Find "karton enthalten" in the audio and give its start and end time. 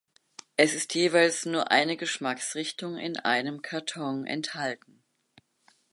3.61-5.03